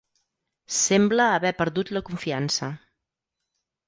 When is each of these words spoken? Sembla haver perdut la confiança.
Sembla 0.77 1.27
haver 1.33 1.51
perdut 1.59 1.91
la 1.97 2.03
confiança. 2.07 2.71